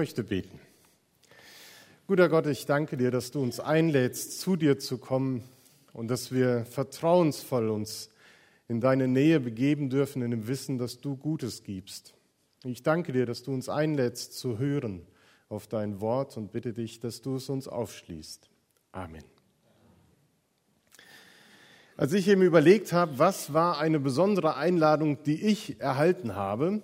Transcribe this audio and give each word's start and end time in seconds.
möchte 0.00 0.24
beten. 0.24 0.58
Guter 2.06 2.30
Gott, 2.30 2.46
ich 2.46 2.64
danke 2.64 2.96
dir, 2.96 3.10
dass 3.10 3.32
du 3.32 3.42
uns 3.42 3.60
einlädst, 3.60 4.40
zu 4.40 4.56
dir 4.56 4.78
zu 4.78 4.96
kommen 4.96 5.44
und 5.92 6.08
dass 6.08 6.32
wir 6.32 6.64
vertrauensvoll 6.64 7.68
uns 7.68 8.08
in 8.66 8.80
deine 8.80 9.08
Nähe 9.08 9.40
begeben 9.40 9.90
dürfen, 9.90 10.22
in 10.22 10.30
dem 10.30 10.48
Wissen, 10.48 10.78
dass 10.78 11.02
du 11.02 11.18
Gutes 11.18 11.64
gibst. 11.64 12.14
Ich 12.64 12.82
danke 12.82 13.12
dir, 13.12 13.26
dass 13.26 13.42
du 13.42 13.52
uns 13.52 13.68
einlädst 13.68 14.38
zu 14.38 14.58
hören 14.58 15.02
auf 15.50 15.66
dein 15.66 16.00
Wort 16.00 16.34
und 16.38 16.50
bitte 16.50 16.72
dich, 16.72 17.00
dass 17.00 17.20
du 17.20 17.36
es 17.36 17.50
uns 17.50 17.68
aufschließt. 17.68 18.48
Amen. 18.92 19.24
Als 21.98 22.14
ich 22.14 22.26
eben 22.26 22.40
überlegt 22.40 22.94
habe, 22.94 23.18
was 23.18 23.52
war 23.52 23.78
eine 23.78 24.00
besondere 24.00 24.56
Einladung, 24.56 25.22
die 25.24 25.42
ich 25.42 25.78
erhalten 25.78 26.36
habe, 26.36 26.80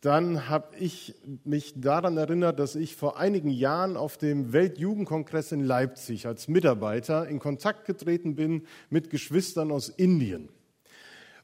dann 0.00 0.48
habe 0.48 0.76
ich 0.78 1.14
mich 1.44 1.74
daran 1.78 2.16
erinnert, 2.16 2.58
dass 2.58 2.74
ich 2.74 2.96
vor 2.96 3.18
einigen 3.18 3.50
Jahren 3.50 3.96
auf 3.98 4.16
dem 4.16 4.52
Weltjugendkongress 4.52 5.52
in 5.52 5.62
Leipzig 5.62 6.26
als 6.26 6.48
Mitarbeiter 6.48 7.28
in 7.28 7.38
Kontakt 7.38 7.84
getreten 7.84 8.34
bin 8.34 8.66
mit 8.88 9.10
Geschwistern 9.10 9.70
aus 9.70 9.90
Indien. 9.90 10.48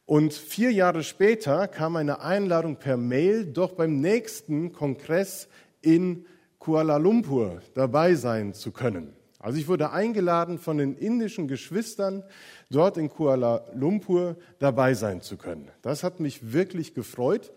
Und 0.07 0.33
vier 0.33 0.73
Jahre 0.73 1.03
später 1.03 1.69
kam 1.69 1.97
eine 1.97 2.21
Einladung 2.21 2.77
per 2.77 2.97
Mail, 2.97 3.45
doch 3.45 3.73
beim 3.73 4.01
nächsten 4.01 4.73
Kongress 4.73 5.49
in 5.83 6.25
Kuala 6.59 6.97
Lumpur 6.97 7.61
dabei 7.75 8.15
sein 8.15 8.55
zu 8.55 8.73
können. 8.73 9.13
Also 9.39 9.59
ich 9.59 9.69
wurde 9.69 9.91
eingeladen 9.91 10.59
von 10.59 10.79
den 10.79 10.95
indischen 10.95 11.47
Geschwistern, 11.47 12.25
dort 12.71 12.97
in 12.97 13.11
Kuala 13.11 13.67
Lumpur 13.75 14.37
dabei 14.61 14.95
sein 14.95 15.21
zu 15.21 15.37
können. 15.37 15.71
Das 15.83 16.03
hat 16.03 16.21
mich 16.21 16.53
wirklich 16.53 16.95
gefreut. 16.95 17.53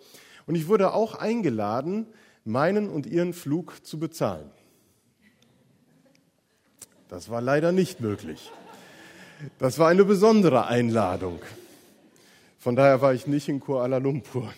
Und 0.49 0.55
ich 0.55 0.67
wurde 0.67 0.94
auch 0.94 1.13
eingeladen, 1.13 2.08
meinen 2.44 2.89
und 2.89 3.05
ihren 3.05 3.34
Flug 3.34 3.85
zu 3.85 3.99
bezahlen. 3.99 4.49
Das 7.08 7.30
war 7.30 7.39
leider 7.39 7.72
nicht 7.72 8.02
möglich. 8.02 8.52
Das 9.59 9.77
war 9.77 9.89
eine 9.89 10.05
besondere 10.05 10.66
Einladung. 10.66 11.39
Von 12.58 12.75
daher 12.75 13.00
war 13.00 13.14
ich 13.14 13.27
nicht 13.27 13.47
in 13.47 13.59
Kuala 13.59 14.00
Lumpur. 14.00 14.52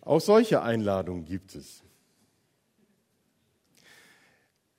Auch 0.00 0.22
solche 0.22 0.62
Einladungen 0.62 1.26
gibt 1.26 1.54
es. 1.54 1.82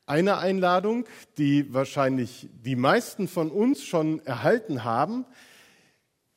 Eine 0.08 0.40
Einladung, 0.40 1.06
die 1.38 1.72
wahrscheinlich 1.72 2.50
die 2.66 2.76
meisten 2.76 3.28
von 3.28 3.52
uns 3.52 3.84
schon 3.84 4.20
erhalten 4.26 4.84
haben, 4.84 5.26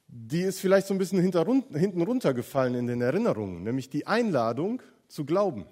die 0.08 0.42
ist 0.42 0.60
vielleicht 0.60 0.86
so 0.86 0.94
ein 0.94 0.98
bisschen 0.98 1.20
hinten 1.20 2.02
runtergefallen 2.02 2.74
in 2.74 2.86
den 2.86 3.00
Erinnerungen, 3.00 3.62
nämlich 3.62 3.90
die 3.90 4.06
Einladung 4.06 4.82
zu 5.08 5.24
glauben. 5.24 5.66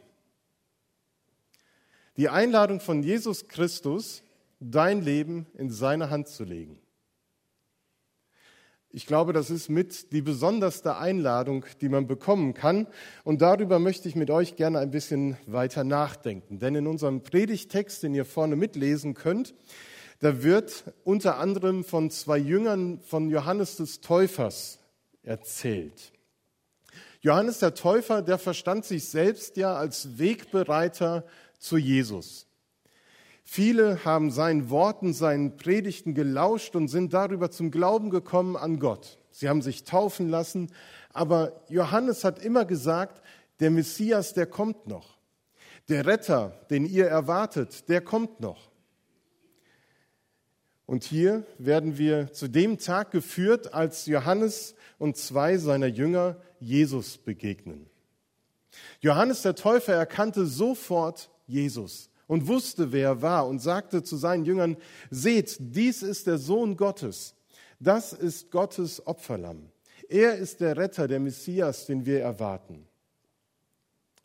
Die 2.16 2.28
Einladung 2.28 2.80
von 2.80 3.02
Jesus 3.02 3.48
Christus, 3.48 4.22
dein 4.60 5.00
Leben 5.00 5.46
in 5.54 5.70
seine 5.70 6.10
Hand 6.10 6.28
zu 6.28 6.44
legen. 6.44 6.78
Ich 8.94 9.06
glaube, 9.06 9.32
das 9.32 9.48
ist 9.48 9.70
mit 9.70 10.12
die 10.12 10.20
besonderste 10.20 10.98
Einladung, 10.98 11.64
die 11.80 11.88
man 11.88 12.06
bekommen 12.06 12.52
kann. 12.52 12.86
Und 13.24 13.40
darüber 13.40 13.78
möchte 13.78 14.06
ich 14.06 14.16
mit 14.16 14.30
euch 14.30 14.54
gerne 14.54 14.80
ein 14.80 14.90
bisschen 14.90 15.38
weiter 15.46 15.82
nachdenken. 15.82 16.58
Denn 16.58 16.74
in 16.74 16.86
unserem 16.86 17.22
Predigtext, 17.22 18.02
den 18.02 18.14
ihr 18.14 18.26
vorne 18.26 18.54
mitlesen 18.54 19.14
könnt, 19.14 19.54
da 20.22 20.44
wird 20.44 20.84
unter 21.02 21.38
anderem 21.38 21.82
von 21.82 22.08
zwei 22.08 22.38
Jüngern 22.38 23.00
von 23.00 23.28
Johannes 23.28 23.78
des 23.78 24.00
Täufers 24.00 24.78
erzählt. 25.24 26.12
Johannes 27.22 27.58
der 27.58 27.74
Täufer, 27.74 28.22
der 28.22 28.38
verstand 28.38 28.84
sich 28.84 29.08
selbst 29.08 29.56
ja 29.56 29.74
als 29.74 30.18
Wegbereiter 30.18 31.24
zu 31.58 31.76
Jesus. 31.76 32.46
Viele 33.42 34.04
haben 34.04 34.30
seinen 34.30 34.70
Worten, 34.70 35.12
seinen 35.12 35.56
Predigten 35.56 36.14
gelauscht 36.14 36.76
und 36.76 36.86
sind 36.86 37.12
darüber 37.12 37.50
zum 37.50 37.72
Glauben 37.72 38.08
gekommen 38.08 38.56
an 38.56 38.78
Gott. 38.78 39.18
Sie 39.32 39.48
haben 39.48 39.60
sich 39.60 39.82
taufen 39.82 40.28
lassen, 40.28 40.70
aber 41.12 41.64
Johannes 41.68 42.22
hat 42.22 42.38
immer 42.38 42.64
gesagt, 42.64 43.22
der 43.58 43.72
Messias, 43.72 44.34
der 44.34 44.46
kommt 44.46 44.86
noch. 44.86 45.18
Der 45.88 46.06
Retter, 46.06 46.60
den 46.70 46.86
ihr 46.86 47.08
erwartet, 47.08 47.88
der 47.88 48.00
kommt 48.02 48.38
noch. 48.38 48.71
Und 50.92 51.04
hier 51.04 51.46
werden 51.56 51.96
wir 51.96 52.34
zu 52.34 52.48
dem 52.48 52.76
Tag 52.76 53.12
geführt, 53.12 53.72
als 53.72 54.04
Johannes 54.04 54.74
und 54.98 55.16
zwei 55.16 55.56
seiner 55.56 55.86
Jünger 55.86 56.36
Jesus 56.60 57.16
begegnen. 57.16 57.86
Johannes 59.00 59.40
der 59.40 59.54
Täufer 59.54 59.94
erkannte 59.94 60.44
sofort 60.44 61.30
Jesus 61.46 62.10
und 62.26 62.46
wusste, 62.46 62.92
wer 62.92 63.08
er 63.08 63.22
war 63.22 63.48
und 63.48 63.60
sagte 63.60 64.02
zu 64.02 64.18
seinen 64.18 64.44
Jüngern, 64.44 64.76
seht, 65.08 65.56
dies 65.60 66.02
ist 66.02 66.26
der 66.26 66.36
Sohn 66.36 66.76
Gottes, 66.76 67.36
das 67.80 68.12
ist 68.12 68.50
Gottes 68.50 69.06
Opferlamm. 69.06 69.70
Er 70.10 70.34
ist 70.36 70.60
der 70.60 70.76
Retter, 70.76 71.08
der 71.08 71.20
Messias, 71.20 71.86
den 71.86 72.04
wir 72.04 72.20
erwarten. 72.20 72.86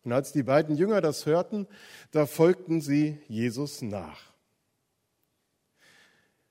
Und 0.03 0.11
als 0.11 0.33
die 0.33 0.43
beiden 0.43 0.75
Jünger 0.75 0.99
das 0.99 1.25
hörten, 1.25 1.65
da 2.11 2.25
folgten 2.25 2.81
sie 2.81 3.19
Jesus 3.29 3.81
nach. 3.81 4.36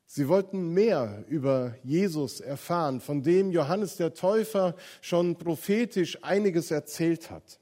Sie 0.07 0.29
wollten 0.29 0.73
mehr 0.73 1.25
über 1.29 1.75
Jesus 1.83 2.41
erfahren, 2.41 3.01
von 3.01 3.23
dem 3.23 3.51
Johannes 3.51 3.97
der 3.97 4.15
Täufer 4.15 4.77
schon 5.01 5.37
prophetisch 5.37 6.23
einiges 6.23 6.71
erzählt 6.71 7.31
hat. 7.31 7.59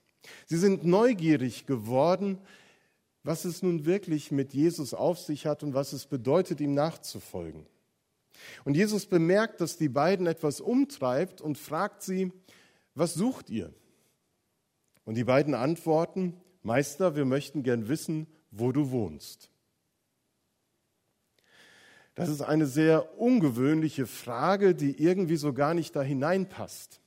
Sie 0.46 0.58
sind 0.58 0.84
neugierig 0.84 1.66
geworden, 1.66 2.38
was 3.22 3.46
es 3.46 3.62
nun 3.62 3.86
wirklich 3.86 4.30
mit 4.30 4.52
Jesus 4.52 4.92
auf 4.92 5.18
sich 5.18 5.46
hat 5.46 5.62
und 5.62 5.72
was 5.72 5.94
es 5.94 6.06
bedeutet, 6.06 6.60
ihm 6.60 6.74
nachzufolgen. 6.74 7.66
Und 8.64 8.76
Jesus 8.76 9.06
bemerkt, 9.06 9.60
dass 9.60 9.78
die 9.78 9.88
beiden 9.88 10.26
etwas 10.26 10.60
umtreibt 10.60 11.40
und 11.40 11.56
fragt 11.56 12.02
sie, 12.02 12.30
was 12.94 13.14
sucht 13.14 13.48
ihr? 13.48 13.72
Und 15.04 15.14
die 15.14 15.24
beiden 15.24 15.54
antworten, 15.54 16.40
Meister, 16.62 17.16
wir 17.16 17.24
möchten 17.24 17.62
gern 17.62 17.88
wissen, 17.88 18.26
wo 18.50 18.72
du 18.72 18.90
wohnst. 18.90 19.50
Das 22.14 22.28
ist 22.28 22.42
eine 22.42 22.66
sehr 22.66 23.18
ungewöhnliche 23.18 24.06
Frage, 24.06 24.74
die 24.74 25.02
irgendwie 25.02 25.36
so 25.36 25.52
gar 25.52 25.74
nicht 25.74 25.96
da 25.96 26.02
hineinpasst. 26.02 27.00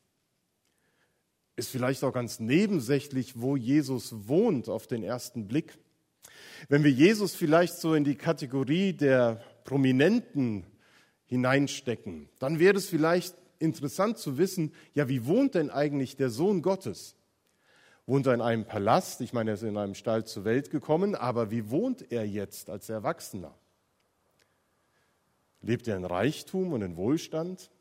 Ist 1.56 1.70
vielleicht 1.70 2.04
auch 2.04 2.14
ganz 2.14 2.40
nebensächlich, 2.40 3.40
wo 3.40 3.56
Jesus 3.56 4.28
wohnt 4.28 4.68
auf 4.70 4.86
den 4.86 5.04
ersten 5.04 5.48
Blick. 5.48 5.78
Wenn 6.68 6.84
wir 6.84 6.92
Jesus 6.92 7.36
vielleicht 7.36 7.76
so 7.78 7.94
in 7.94 8.04
die 8.04 8.16
Kategorie 8.16 8.94
der 8.94 9.42
Prominenten 9.64 10.66
hineinstecken, 11.26 12.30
dann 12.40 12.60
wäre 12.60 12.78
es 12.78 12.88
vielleicht 12.88 13.36
interessant 13.60 14.18
zu 14.18 14.38
wissen, 14.38 14.74
ja, 14.94 15.08
wie 15.08 15.26
wohnt 15.26 15.56
denn 15.56 15.70
eigentlich 15.70 16.18
der 16.18 16.30
Sohn 16.30 16.62
Gottes? 16.62 17.16
Wohnt 18.06 18.28
er 18.28 18.34
in 18.34 18.42
einem 18.42 18.66
Palast? 18.66 19.22
Ich 19.22 19.34
meine, 19.34 19.52
er 19.52 19.54
ist 19.56 19.64
in 19.64 19.78
einem 19.78 19.96
Stall 19.96 20.26
zur 20.26 20.46
Welt 20.46 20.70
gekommen, 20.70 21.16
aber 21.16 21.50
wie 21.50 21.70
wohnt 21.70 22.12
er 22.12 22.26
jetzt 22.26 22.70
als 22.70 22.90
Erwachsener? 22.90 23.54
Lebt 25.62 25.88
er 25.88 25.98
in 25.98 26.06
Reichtum 26.06 26.74
und 26.74 26.82
in 26.82 26.98
Wohlstand? 26.98 27.72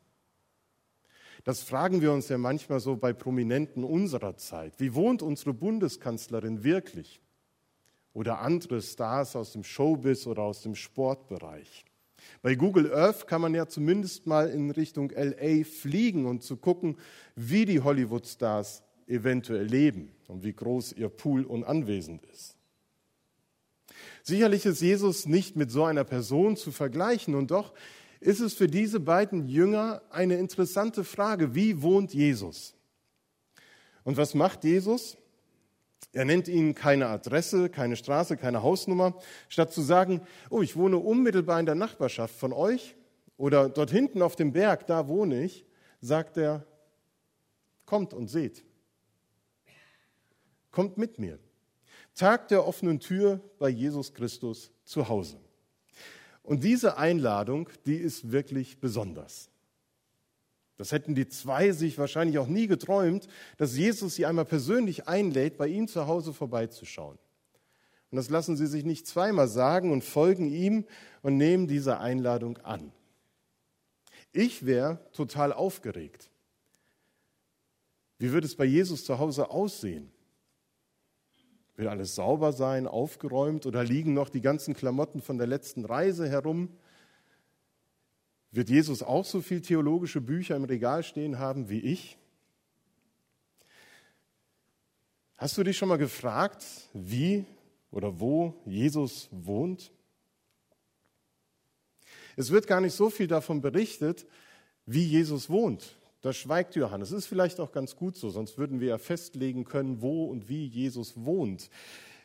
Das 1.44 1.62
fragen 1.62 2.00
wir 2.00 2.12
uns 2.12 2.28
ja 2.28 2.38
manchmal 2.38 2.80
so 2.80 2.96
bei 2.96 3.12
Prominenten 3.12 3.84
unserer 3.84 4.36
Zeit. 4.36 4.80
Wie 4.80 4.94
wohnt 4.94 5.22
unsere 5.22 5.54
Bundeskanzlerin 5.54 6.64
wirklich? 6.64 7.20
Oder 8.12 8.40
andere 8.40 8.82
Stars 8.82 9.36
aus 9.36 9.52
dem 9.52 9.62
Showbiz 9.62 10.26
oder 10.26 10.42
aus 10.42 10.62
dem 10.62 10.74
Sportbereich. 10.74 11.84
Bei 12.42 12.54
Google 12.54 12.92
Earth 12.92 13.26
kann 13.26 13.42
man 13.42 13.54
ja 13.54 13.66
zumindest 13.68 14.26
mal 14.26 14.48
in 14.50 14.70
Richtung 14.70 15.10
LA 15.10 15.64
fliegen 15.64 16.26
und 16.26 16.42
zu 16.42 16.56
gucken, 16.56 16.96
wie 17.34 17.64
die 17.64 17.80
Hollywood-Stars 17.80 18.82
eventuell 19.06 19.66
leben 19.66 20.10
und 20.28 20.42
wie 20.42 20.52
groß 20.52 20.94
ihr 20.94 21.08
Pool 21.08 21.44
und 21.44 21.64
anwesend 21.64 22.24
ist. 22.26 22.56
Sicherlich 24.22 24.66
ist 24.66 24.80
Jesus 24.80 25.26
nicht 25.26 25.56
mit 25.56 25.70
so 25.70 25.84
einer 25.84 26.04
Person 26.04 26.56
zu 26.56 26.72
vergleichen 26.72 27.34
und 27.34 27.50
doch 27.50 27.72
ist 28.20 28.40
es 28.40 28.54
für 28.54 28.66
diese 28.66 29.00
beiden 29.00 29.48
Jünger 29.48 30.02
eine 30.10 30.36
interessante 30.36 31.04
Frage, 31.04 31.54
wie 31.54 31.82
wohnt 31.82 32.14
Jesus? 32.14 32.74
Und 34.04 34.16
was 34.16 34.34
macht 34.34 34.64
Jesus? 34.64 35.16
Er 36.12 36.24
nennt 36.24 36.48
ihnen 36.48 36.74
keine 36.74 37.08
Adresse, 37.08 37.68
keine 37.68 37.96
Straße, 37.96 38.36
keine 38.36 38.62
Hausnummer. 38.62 39.18
Statt 39.48 39.72
zu 39.72 39.82
sagen, 39.82 40.22
oh, 40.48 40.62
ich 40.62 40.76
wohne 40.76 40.96
unmittelbar 40.96 41.60
in 41.60 41.66
der 41.66 41.74
Nachbarschaft 41.74 42.34
von 42.34 42.52
euch 42.52 42.96
oder 43.36 43.68
dort 43.68 43.90
hinten 43.90 44.22
auf 44.22 44.34
dem 44.34 44.52
Berg, 44.52 44.86
da 44.86 45.08
wohne 45.08 45.44
ich, 45.44 45.66
sagt 46.00 46.36
er, 46.36 46.64
kommt 47.84 48.14
und 48.14 48.28
seht. 48.28 48.64
Kommt 50.70 50.98
mit 50.98 51.18
mir. 51.18 51.38
Tag 52.16 52.48
der 52.48 52.66
offenen 52.66 52.98
Tür 52.98 53.40
bei 53.58 53.68
Jesus 53.68 54.14
Christus 54.14 54.72
zu 54.84 55.08
Hause. 55.08 55.38
Und 56.42 56.64
diese 56.64 56.96
Einladung, 56.96 57.68
die 57.84 57.96
ist 57.96 58.32
wirklich 58.32 58.80
besonders. 58.80 59.50
Das 60.76 60.92
hätten 60.92 61.14
die 61.14 61.28
zwei 61.28 61.72
sich 61.72 61.98
wahrscheinlich 61.98 62.38
auch 62.38 62.46
nie 62.46 62.66
geträumt, 62.66 63.28
dass 63.58 63.76
Jesus 63.76 64.14
sie 64.14 64.26
einmal 64.26 64.44
persönlich 64.44 65.08
einlädt, 65.08 65.56
bei 65.56 65.68
ihm 65.68 65.88
zu 65.88 66.06
Hause 66.06 66.32
vorbeizuschauen. 66.32 67.18
Und 68.10 68.16
das 68.16 68.30
lassen 68.30 68.56
sie 68.56 68.66
sich 68.66 68.84
nicht 68.84 69.06
zweimal 69.06 69.48
sagen 69.48 69.92
und 69.92 70.04
folgen 70.04 70.48
ihm 70.48 70.84
und 71.22 71.36
nehmen 71.36 71.66
diese 71.66 71.98
Einladung 71.98 72.58
an. 72.58 72.92
Ich 74.32 74.64
wäre 74.64 75.00
total 75.12 75.52
aufgeregt. 75.52 76.30
Wie 78.18 78.32
würde 78.32 78.46
es 78.46 78.54
bei 78.54 78.64
Jesus 78.64 79.04
zu 79.04 79.18
Hause 79.18 79.50
aussehen? 79.50 80.10
Will 81.76 81.88
alles 81.88 82.14
sauber 82.14 82.52
sein, 82.52 82.86
aufgeräumt 82.86 83.66
oder 83.66 83.84
liegen 83.84 84.14
noch 84.14 84.30
die 84.30 84.40
ganzen 84.40 84.74
Klamotten 84.74 85.20
von 85.20 85.36
der 85.36 85.46
letzten 85.46 85.84
Reise 85.84 86.28
herum? 86.28 86.70
Wird 88.50 88.70
Jesus 88.70 89.02
auch 89.02 89.26
so 89.26 89.42
viel 89.42 89.60
theologische 89.60 90.22
Bücher 90.22 90.56
im 90.56 90.64
Regal 90.64 91.02
stehen 91.02 91.38
haben 91.38 91.68
wie 91.68 91.80
ich? 91.80 92.16
Hast 95.36 95.58
du 95.58 95.62
dich 95.62 95.76
schon 95.76 95.90
mal 95.90 95.98
gefragt, 95.98 96.64
wie 96.94 97.44
oder 97.90 98.18
wo 98.18 98.54
Jesus 98.64 99.28
wohnt? 99.30 99.92
Es 102.36 102.50
wird 102.50 102.66
gar 102.66 102.80
nicht 102.80 102.94
so 102.94 103.10
viel 103.10 103.26
davon 103.26 103.60
berichtet, 103.60 104.26
wie 104.86 105.04
Jesus 105.04 105.50
wohnt. 105.50 105.96
Da 106.26 106.32
schweigt 106.32 106.74
Johannes. 106.74 107.10
Das 107.10 107.18
ist 107.20 107.26
vielleicht 107.26 107.60
auch 107.60 107.70
ganz 107.70 107.94
gut 107.94 108.16
so, 108.16 108.30
sonst 108.30 108.58
würden 108.58 108.80
wir 108.80 108.88
ja 108.88 108.98
festlegen 108.98 109.64
können, 109.64 110.02
wo 110.02 110.24
und 110.24 110.48
wie 110.48 110.66
Jesus 110.66 111.12
wohnt. 111.14 111.70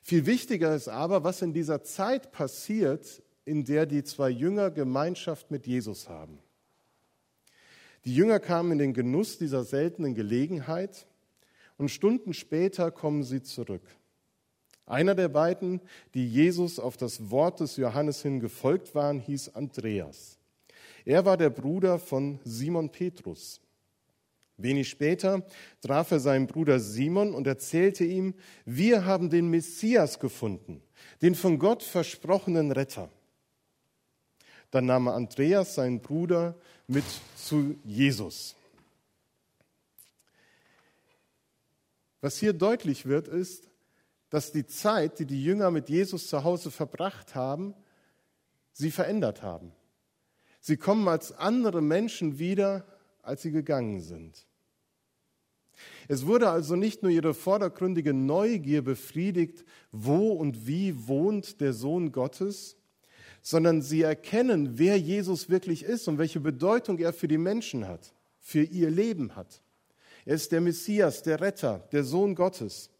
Viel 0.01 0.25
wichtiger 0.25 0.74
ist 0.74 0.88
aber, 0.88 1.24
was 1.24 1.44
in 1.44 1.53
dieser 1.53 1.83
Zeit 1.83 2.31
passiert, 2.31 3.21
in 3.45 3.63
der 3.63 3.86
die 3.86 4.03
zwei 4.03 4.31
Jünger 4.31 4.71
Gemeinschaft 4.71 5.51
mit 5.51 5.68
Jesus 5.68 6.09
haben. 6.09 6.39
Die 8.03 8.15
Jünger 8.15 8.39
kamen 8.39 8.71
in 8.71 8.80
den 8.80 8.94
Genuss 8.95 9.38
dieser 9.38 9.63
seltenen 9.63 10.15
Gelegenheit 10.15 11.06
und 11.77 11.89
Stunden 11.89 12.33
später 12.33 12.89
kommen 12.89 13.21
sie 13.21 13.44
zurück. 13.44 13.83
Einer 14.88 15.13
der 15.13 15.30
beiden, 15.30 15.80
die 16.15 16.27
Jesus 16.27 16.80
auf 16.80 16.98
das 16.98 17.30
Wort 17.30 17.59
des 17.59 17.77
Johannes 17.77 18.24
hin 18.24 18.39
gefolgt 18.39 18.95
waren, 18.95 19.19
hieß 19.19 19.50
Andreas. 19.50 20.39
Er 21.06 21.24
war 21.24 21.38
der 21.38 21.51
Bruder 21.51 22.00
von 22.00 22.39
Simon 22.44 22.89
Petrus. 22.89 23.62
Wenig 24.63 24.90
später 24.90 25.46
traf 25.81 26.12
er 26.12 26.19
seinen 26.19 26.48
Bruder 26.48 26.80
Simon 26.80 27.34
und 27.34 27.48
erzählte 27.48 28.04
ihm, 28.04 28.34
wir 28.66 29.06
haben 29.06 29.30
den 29.30 29.50
Messias 29.50 30.19
gefunden, 30.19 30.81
den 31.22 31.36
von 31.36 31.60
Gott 31.60 31.84
versprochenen 31.84 32.72
Retter. 32.72 33.10
Dann 34.72 34.86
nahm 34.86 35.08
er 35.08 35.16
Andreas, 35.16 35.75
seinen 35.75 36.00
Bruder, 36.00 36.56
mit 36.88 37.06
zu 37.36 37.75
Jesus. 37.84 38.56
Was 42.22 42.38
hier 42.38 42.54
deutlich 42.54 43.06
wird, 43.06 43.28
ist, 43.28 43.69
dass 44.30 44.52
die 44.52 44.66
Zeit, 44.66 45.19
die 45.19 45.25
die 45.25 45.44
Jünger 45.44 45.72
mit 45.72 45.90
Jesus 45.90 46.28
zu 46.28 46.44
Hause 46.44 46.72
verbracht 46.72 47.36
haben, 47.36 47.74
sie 48.72 48.92
verändert 48.92 49.42
haben. 49.42 49.74
Sie 50.62 50.78
kommen 50.78 51.08
als 51.08 51.31
andere 51.31 51.81
Menschen 51.81 52.40
wieder, 52.40 52.86
als 53.24 53.42
sie 53.42 53.52
gegangen 53.52 54.00
sind. 54.00 54.46
Es 56.07 56.25
wurde 56.25 56.50
also 56.50 56.75
nicht 56.75 57.04
nur 57.04 57.12
ihre 57.12 57.33
vordergründige 57.33 58.13
Neugier 58.13 58.81
befriedigt, 58.81 59.63
wo 59.92 60.33
und 60.33 60.68
wie 60.68 61.07
wohnt 61.07 61.62
der 61.62 61.74
Sohn 61.74 62.12
Gottes, 62.12 62.78
sondern 63.42 63.81
sie 63.81 64.01
erkennen, 64.01 64.78
wer 64.78 64.98
Jesus 64.98 65.50
wirklich 65.50 65.83
ist 65.83 66.07
und 66.07 66.18
welche 66.18 66.39
Bedeutung 66.39 67.00
er 67.00 67.13
für 67.13 67.28
die 67.28 67.38
Menschen 67.38 67.88
hat, 67.88 68.13
für 68.39 68.63
ihr 68.63 68.89
Leben 68.89 69.36
hat. 69.36 69.62
Er 70.25 70.36
ist 70.36 70.51
der 70.51 70.62
Messias, 70.62 71.24
der 71.24 71.42
Retter, 71.42 71.88
der 71.92 72.04
Sohn 72.04 72.36
Gottes. 72.36 72.92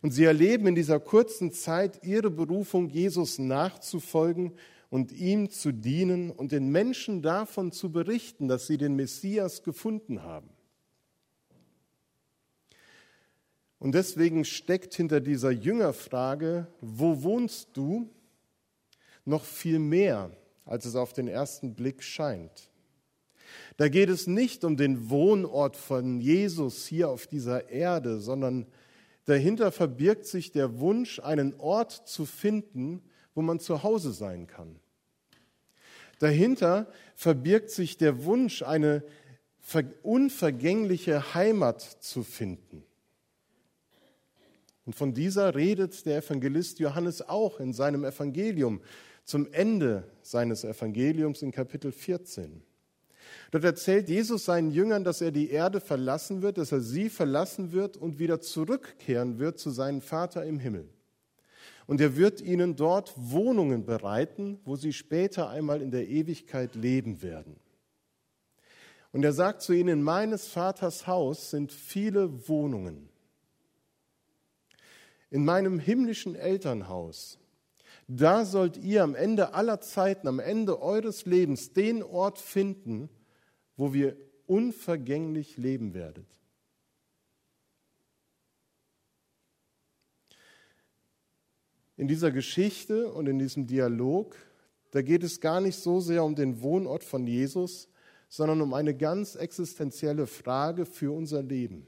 Und 0.00 0.12
sie 0.12 0.24
erleben 0.24 0.66
in 0.66 0.74
dieser 0.74 1.00
kurzen 1.00 1.52
Zeit 1.52 2.04
ihre 2.04 2.30
Berufung, 2.30 2.88
Jesus 2.88 3.38
nachzufolgen 3.38 4.52
und 4.88 5.12
ihm 5.12 5.50
zu 5.50 5.72
dienen 5.72 6.30
und 6.30 6.52
den 6.52 6.70
Menschen 6.70 7.20
davon 7.20 7.72
zu 7.72 7.90
berichten, 7.90 8.48
dass 8.48 8.66
sie 8.66 8.78
den 8.78 8.94
Messias 8.94 9.62
gefunden 9.62 10.22
haben. 10.22 10.53
Und 13.78 13.94
deswegen 13.94 14.44
steckt 14.44 14.94
hinter 14.94 15.20
dieser 15.20 15.50
Jüngerfrage, 15.50 16.66
wo 16.80 17.22
wohnst 17.22 17.76
du, 17.76 18.08
noch 19.24 19.44
viel 19.44 19.78
mehr, 19.78 20.30
als 20.64 20.84
es 20.84 20.96
auf 20.96 21.12
den 21.12 21.28
ersten 21.28 21.74
Blick 21.74 22.02
scheint. 22.02 22.70
Da 23.76 23.88
geht 23.88 24.08
es 24.08 24.26
nicht 24.26 24.64
um 24.64 24.76
den 24.76 25.10
Wohnort 25.10 25.76
von 25.76 26.20
Jesus 26.20 26.86
hier 26.86 27.08
auf 27.08 27.26
dieser 27.26 27.70
Erde, 27.70 28.20
sondern 28.20 28.66
dahinter 29.24 29.72
verbirgt 29.72 30.26
sich 30.26 30.52
der 30.52 30.78
Wunsch, 30.78 31.20
einen 31.20 31.54
Ort 31.58 31.92
zu 31.92 32.26
finden, 32.26 33.02
wo 33.34 33.42
man 33.42 33.60
zu 33.60 33.82
Hause 33.82 34.12
sein 34.12 34.46
kann. 34.46 34.78
Dahinter 36.20 36.86
verbirgt 37.16 37.70
sich 37.70 37.96
der 37.96 38.24
Wunsch, 38.24 38.62
eine 38.62 39.02
unvergängliche 40.02 41.34
Heimat 41.34 41.80
zu 41.82 42.22
finden. 42.22 42.84
Und 44.86 44.94
von 44.94 45.14
dieser 45.14 45.54
redet 45.54 46.04
der 46.04 46.18
Evangelist 46.18 46.78
Johannes 46.78 47.26
auch 47.26 47.58
in 47.60 47.72
seinem 47.72 48.04
Evangelium 48.04 48.80
zum 49.24 49.50
Ende 49.52 50.04
seines 50.22 50.64
Evangeliums 50.64 51.42
in 51.42 51.50
Kapitel 51.50 51.92
14. 51.92 52.62
Dort 53.50 53.64
erzählt 53.64 54.08
Jesus 54.08 54.44
seinen 54.44 54.70
Jüngern, 54.70 55.04
dass 55.04 55.20
er 55.20 55.30
die 55.30 55.50
Erde 55.50 55.80
verlassen 55.80 56.42
wird, 56.42 56.58
dass 56.58 56.72
er 56.72 56.80
sie 56.80 57.08
verlassen 57.08 57.72
wird 57.72 57.96
und 57.96 58.18
wieder 58.18 58.40
zurückkehren 58.40 59.38
wird 59.38 59.58
zu 59.58 59.70
seinem 59.70 60.02
Vater 60.02 60.44
im 60.44 60.58
Himmel. 60.58 60.88
Und 61.86 62.00
er 62.00 62.16
wird 62.16 62.40
ihnen 62.40 62.76
dort 62.76 63.12
Wohnungen 63.16 63.84
bereiten, 63.84 64.58
wo 64.64 64.76
sie 64.76 64.92
später 64.92 65.48
einmal 65.50 65.82
in 65.82 65.90
der 65.90 66.08
Ewigkeit 66.08 66.74
leben 66.74 67.22
werden. 67.22 67.56
Und 69.12 69.24
er 69.24 69.32
sagt 69.32 69.62
zu 69.62 69.72
ihnen, 69.72 69.88
in 69.88 70.02
meines 70.02 70.48
Vaters 70.48 71.06
Haus 71.06 71.50
sind 71.50 71.72
viele 71.72 72.48
Wohnungen. 72.48 73.08
In 75.30 75.44
meinem 75.44 75.78
himmlischen 75.78 76.34
Elternhaus, 76.36 77.38
da 78.06 78.44
sollt 78.44 78.76
ihr 78.76 79.02
am 79.02 79.14
Ende 79.14 79.54
aller 79.54 79.80
Zeiten, 79.80 80.28
am 80.28 80.38
Ende 80.38 80.82
eures 80.82 81.24
Lebens 81.24 81.72
den 81.72 82.02
Ort 82.02 82.38
finden, 82.38 83.08
wo 83.76 83.92
wir 83.92 84.16
unvergänglich 84.46 85.56
leben 85.56 85.94
werdet. 85.94 86.26
In 91.96 92.08
dieser 92.08 92.30
Geschichte 92.30 93.12
und 93.12 93.26
in 93.26 93.38
diesem 93.38 93.66
Dialog, 93.66 94.36
da 94.90 95.00
geht 95.00 95.22
es 95.22 95.40
gar 95.40 95.60
nicht 95.60 95.78
so 95.78 96.00
sehr 96.00 96.24
um 96.24 96.34
den 96.34 96.60
Wohnort 96.60 97.04
von 97.04 97.26
Jesus, 97.26 97.88
sondern 98.28 98.60
um 98.60 98.74
eine 98.74 98.94
ganz 98.94 99.36
existenzielle 99.36 100.26
Frage 100.26 100.86
für 100.86 101.12
unser 101.12 101.42
Leben 101.42 101.86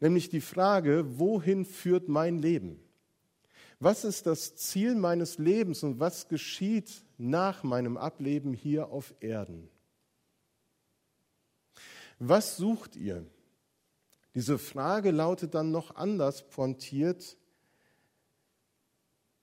nämlich 0.00 0.28
die 0.28 0.40
Frage, 0.40 1.18
wohin 1.18 1.64
führt 1.64 2.08
mein 2.08 2.38
Leben? 2.38 2.80
Was 3.80 4.04
ist 4.04 4.26
das 4.26 4.56
Ziel 4.56 4.94
meines 4.94 5.38
Lebens 5.38 5.82
und 5.84 6.00
was 6.00 6.28
geschieht 6.28 7.04
nach 7.16 7.62
meinem 7.62 7.96
Ableben 7.96 8.52
hier 8.52 8.88
auf 8.88 9.14
Erden? 9.20 9.68
Was 12.18 12.56
sucht 12.56 12.96
ihr? 12.96 13.24
Diese 14.34 14.58
Frage 14.58 15.10
lautet 15.10 15.54
dann 15.54 15.70
noch 15.70 15.94
anders 15.94 16.48
pointiert. 16.48 17.36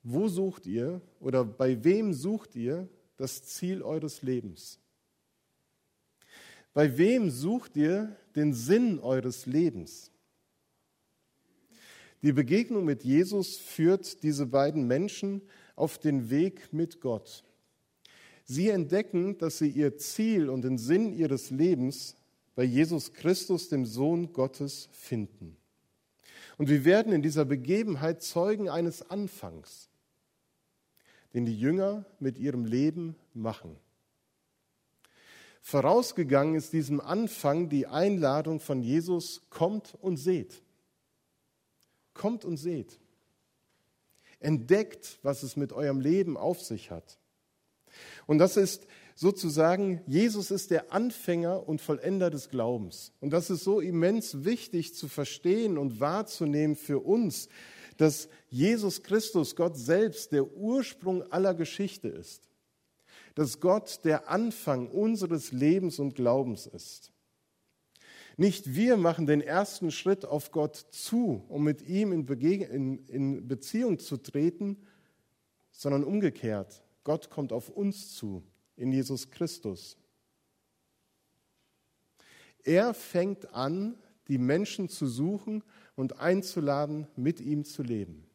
Wo 0.04 0.28
sucht 0.28 0.68
ihr 0.68 1.02
oder 1.20 1.46
bei 1.46 1.84
wem 1.84 2.14
sucht 2.14 2.56
ihr 2.56 2.90
das 3.18 3.46
Ziel 3.46 3.82
eures 3.82 4.22
Lebens? 4.22 4.80
Bei 6.74 6.98
wem 6.98 7.30
sucht 7.30 7.78
ihr 7.78 8.16
den 8.36 8.54
Sinn 8.54 9.00
eures 9.00 9.46
Lebens? 9.46 10.12
Die 12.26 12.34
Begegnung 12.34 12.86
mit 12.86 13.04
Jesus 13.04 13.58
führt 13.58 14.24
diese 14.24 14.48
beiden 14.48 14.88
Menschen 14.88 15.44
auf 15.76 16.00
den 16.00 16.32
Weg 16.32 16.74
mit 16.74 17.00
Gott. 17.00 17.44
Sie 18.46 18.70
entdecken, 18.70 19.38
dass 19.38 19.60
sie 19.60 19.70
ihr 19.70 19.96
Ziel 19.98 20.50
und 20.50 20.64
den 20.64 20.80
Sinn 20.80 21.14
ihres 21.14 21.52
Lebens 21.52 22.16
bei 22.56 22.64
Jesus 22.64 23.14
Christus, 23.14 23.70
dem 23.70 23.86
Sohn 23.86 24.34
Gottes, 24.34 24.90
finden. 24.92 25.56
Und 26.58 26.68
wir 26.68 26.84
werden 26.84 27.14
in 27.14 27.22
dieser 27.22 27.46
Begebenheit 27.46 28.24
Zeugen 28.24 28.70
eines 28.70 29.08
Anfangs, 29.08 29.92
den 31.36 31.46
die 31.46 31.56
Jünger 31.56 32.06
mit 32.20 32.40
ihrem 32.40 32.66
Leben 32.66 33.16
machen. 33.36 33.78
Vorausgegangen 35.62 36.56
ist 36.56 36.74
diesem 36.74 37.00
Anfang 37.02 37.70
die 37.70 37.86
Einladung 37.86 38.60
von 38.60 38.82
Jesus, 38.82 39.44
kommt 39.52 39.94
und 40.02 40.18
seht. 40.18 40.65
Kommt 42.16 42.44
und 42.44 42.58
seht. 42.58 43.00
Entdeckt, 44.40 45.20
was 45.22 45.44
es 45.44 45.56
mit 45.56 45.72
eurem 45.72 46.00
Leben 46.00 46.36
auf 46.38 46.62
sich 46.62 46.90
hat. 46.90 47.20
Und 48.26 48.40
das 48.40 48.58
ist 48.58 48.88
sozusagen, 49.16 50.02
Jesus 50.08 50.52
ist 50.52 50.72
der 50.72 50.92
Anfänger 50.92 51.68
und 51.68 51.82
Vollender 51.82 52.30
des 52.30 52.50
Glaubens. 52.50 53.14
Und 53.22 53.32
das 53.32 53.50
ist 53.50 53.64
so 53.64 53.80
immens 53.80 54.44
wichtig 54.44 54.96
zu 54.96 55.08
verstehen 55.08 55.78
und 55.78 56.00
wahrzunehmen 56.00 56.76
für 56.76 57.00
uns, 57.00 57.48
dass 57.98 58.28
Jesus 58.50 59.04
Christus, 59.04 59.56
Gott 59.56 59.78
selbst, 59.78 60.32
der 60.32 60.52
Ursprung 60.58 61.24
aller 61.32 61.54
Geschichte 61.54 62.10
ist. 62.10 62.50
Dass 63.36 63.60
Gott 63.60 64.02
der 64.04 64.30
Anfang 64.30 64.88
unseres 64.88 65.52
Lebens 65.52 66.00
und 66.00 66.16
Glaubens 66.16 66.66
ist. 66.68 67.12
Nicht 68.38 68.76
wir 68.76 68.98
machen 68.98 69.28
den 69.28 69.42
ersten 69.42 69.92
Schritt 69.92 70.26
auf 70.26 70.52
Gott 70.52 70.76
zu, 70.76 71.46
um 71.48 71.64
mit 71.64 71.82
ihm 71.82 72.12
in, 72.12 72.28
in, 72.28 73.06
in 73.06 73.48
Beziehung 73.48 74.00
zu 74.00 74.18
treten, 74.18 74.78
sondern 75.72 76.04
umgekehrt. 76.04 76.84
Gott 77.04 77.30
kommt 77.30 77.54
auf 77.54 77.70
uns 77.70 78.14
zu 78.16 78.44
in 78.76 78.92
Jesus 78.92 79.32
Christus. 79.32 79.98
Er 82.64 82.94
fängt 82.94 83.54
an, 83.54 83.96
die 84.28 84.40
Menschen 84.40 84.90
zu 84.90 85.08
suchen 85.08 85.64
und 85.96 86.20
einzuladen, 86.20 87.08
mit 87.16 87.40
ihm 87.40 87.64
zu 87.64 87.84
leben. 87.84 88.26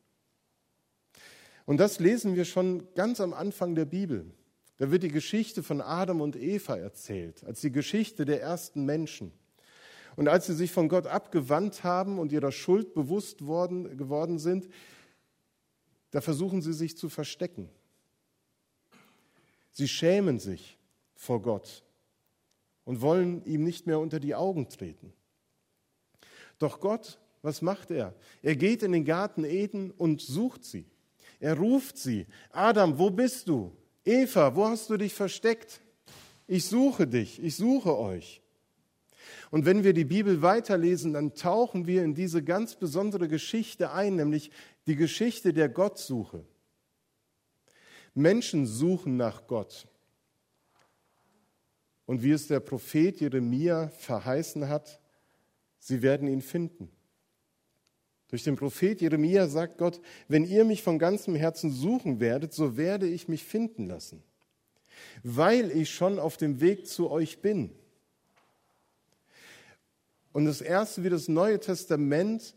Und 1.66 1.78
das 1.78 1.98
lesen 1.98 2.36
wir 2.36 2.44
schon 2.44 2.92
ganz 2.94 3.20
am 3.20 3.34
Anfang 3.34 3.74
der 3.74 3.84
Bibel. 3.84 4.32
Da 4.78 4.90
wird 4.90 5.02
die 5.02 5.08
Geschichte 5.08 5.62
von 5.62 5.80
Adam 5.80 6.20
und 6.20 6.36
Eva 6.36 6.76
erzählt, 6.76 7.44
als 7.44 7.60
die 7.60 7.72
Geschichte 7.72 8.24
der 8.24 8.40
ersten 8.40 8.84
Menschen. 8.84 9.32
Und 10.20 10.28
als 10.28 10.44
sie 10.44 10.52
sich 10.52 10.70
von 10.70 10.90
Gott 10.90 11.06
abgewandt 11.06 11.82
haben 11.82 12.18
und 12.18 12.30
ihrer 12.30 12.52
Schuld 12.52 12.92
bewusst 12.92 13.46
worden, 13.46 13.96
geworden 13.96 14.38
sind, 14.38 14.68
da 16.10 16.20
versuchen 16.20 16.60
sie 16.60 16.74
sich 16.74 16.98
zu 16.98 17.08
verstecken. 17.08 17.70
Sie 19.70 19.88
schämen 19.88 20.38
sich 20.38 20.78
vor 21.14 21.40
Gott 21.40 21.82
und 22.84 23.00
wollen 23.00 23.42
ihm 23.46 23.64
nicht 23.64 23.86
mehr 23.86 23.98
unter 23.98 24.20
die 24.20 24.34
Augen 24.34 24.68
treten. 24.68 25.14
Doch 26.58 26.80
Gott, 26.80 27.18
was 27.40 27.62
macht 27.62 27.90
er? 27.90 28.14
Er 28.42 28.56
geht 28.56 28.82
in 28.82 28.92
den 28.92 29.06
Garten 29.06 29.44
Eden 29.44 29.90
und 29.90 30.20
sucht 30.20 30.66
sie. 30.66 30.84
Er 31.38 31.56
ruft 31.56 31.96
sie. 31.96 32.26
Adam, 32.50 32.98
wo 32.98 33.08
bist 33.08 33.48
du? 33.48 33.74
Eva, 34.04 34.54
wo 34.54 34.66
hast 34.66 34.90
du 34.90 34.98
dich 34.98 35.14
versteckt? 35.14 35.80
Ich 36.46 36.66
suche 36.66 37.06
dich, 37.06 37.42
ich 37.42 37.56
suche 37.56 37.96
euch. 37.96 38.39
Und 39.50 39.66
wenn 39.66 39.84
wir 39.84 39.92
die 39.92 40.04
Bibel 40.04 40.42
weiterlesen, 40.42 41.14
dann 41.14 41.34
tauchen 41.34 41.86
wir 41.86 42.04
in 42.04 42.14
diese 42.14 42.42
ganz 42.42 42.76
besondere 42.76 43.28
Geschichte 43.28 43.92
ein, 43.92 44.16
nämlich 44.16 44.50
die 44.86 44.96
Geschichte 44.96 45.52
der 45.52 45.68
Gottsuche. 45.68 46.44
Menschen 48.14 48.66
suchen 48.66 49.16
nach 49.16 49.46
Gott. 49.46 49.86
Und 52.06 52.22
wie 52.22 52.32
es 52.32 52.48
der 52.48 52.60
Prophet 52.60 53.20
Jeremia 53.20 53.88
verheißen 53.88 54.68
hat, 54.68 55.00
sie 55.78 56.02
werden 56.02 56.26
ihn 56.26 56.42
finden. 56.42 56.90
Durch 58.30 58.44
den 58.44 58.56
Prophet 58.56 59.00
Jeremia 59.00 59.48
sagt 59.48 59.78
Gott, 59.78 60.00
wenn 60.28 60.44
ihr 60.44 60.64
mich 60.64 60.82
von 60.82 60.98
ganzem 60.98 61.34
Herzen 61.34 61.70
suchen 61.70 62.20
werdet, 62.20 62.52
so 62.52 62.76
werde 62.76 63.08
ich 63.08 63.28
mich 63.28 63.44
finden 63.44 63.86
lassen, 63.86 64.22
weil 65.24 65.70
ich 65.72 65.90
schon 65.90 66.18
auf 66.18 66.36
dem 66.36 66.60
Weg 66.60 66.86
zu 66.86 67.10
euch 67.10 67.42
bin. 67.42 67.72
Und 70.32 70.44
das 70.44 70.60
Erste, 70.60 71.02
wie 71.02 71.10
das 71.10 71.28
Neue 71.28 71.58
Testament 71.58 72.54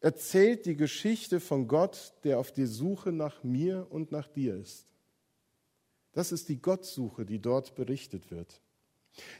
erzählt 0.00 0.66
die 0.66 0.76
Geschichte 0.76 1.40
von 1.40 1.68
Gott, 1.68 2.14
der 2.24 2.38
auf 2.38 2.52
die 2.52 2.66
Suche 2.66 3.12
nach 3.12 3.42
mir 3.44 3.86
und 3.90 4.12
nach 4.12 4.28
dir 4.28 4.56
ist. 4.56 4.86
Das 6.12 6.32
ist 6.32 6.48
die 6.48 6.60
Gottsuche, 6.60 7.26
die 7.26 7.40
dort 7.40 7.74
berichtet 7.74 8.30
wird. 8.30 8.60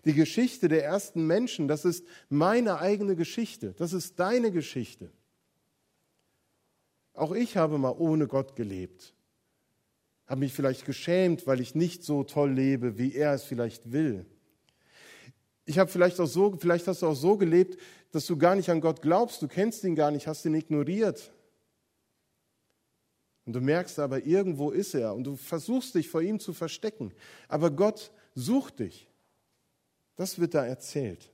Die 0.05 0.15
Geschichte 0.15 0.69
der 0.69 0.85
ersten 0.85 1.27
Menschen, 1.27 1.69
das 1.69 1.85
ist 1.85 2.05
meine 2.29 2.79
eigene 2.79 3.17
Geschichte, 3.17 3.75
das 3.77 3.93
ist 3.93 4.19
deine 4.19 4.51
Geschichte. 4.51 5.11
Auch 7.13 7.33
ich 7.33 7.57
habe 7.57 7.79
mal 7.79 7.95
ohne 7.97 8.27
Gott 8.27 8.57
gelebt, 8.57 9.15
habe 10.27 10.41
mich 10.41 10.53
vielleicht 10.53 10.85
geschämt, 10.85 11.47
weil 11.47 11.61
ich 11.61 11.75
nicht 11.75 12.03
so 12.05 12.25
toll 12.25 12.53
lebe, 12.53 12.99
wie 12.99 13.15
er 13.15 13.35
es 13.35 13.45
vielleicht 13.45 13.93
will. 13.93 14.27
Ich 15.67 15.79
habe 15.79 15.91
vielleicht 15.91 16.19
auch 16.21 16.27
so, 16.27 16.57
vielleicht 16.59 16.87
hast 16.87 17.03
du 17.03 17.07
auch 17.09 17.15
so 17.15 17.37
gelebt, 17.37 17.79
dass 18.13 18.25
du 18.27 18.39
gar 18.39 18.55
nicht 18.55 18.71
an 18.71 18.81
Gott 18.81 19.03
glaubst, 19.03 19.43
du 19.43 19.49
kennst 19.49 19.85
ihn 19.85 19.97
gar 19.97 20.11
nicht, 20.13 20.27
hast 20.27 20.45
ihn 20.45 20.55
ignoriert. 20.55 21.33
Und 23.45 23.53
du 23.53 23.61
merkst 23.61 23.99
aber, 23.99 24.25
irgendwo 24.25 24.71
ist 24.71 24.95
er 24.95 25.15
und 25.15 25.25
du 25.25 25.37
versuchst 25.37 25.95
dich 25.95 26.09
vor 26.09 26.23
ihm 26.23 26.41
zu 26.41 26.53
verstecken. 26.53 27.13
Aber 27.49 27.71
Gott 27.71 28.13
sucht 28.35 28.79
dich. 28.79 29.09
Das 30.17 30.39
wird 30.39 30.55
da 30.55 30.65
erzählt. 30.65 31.31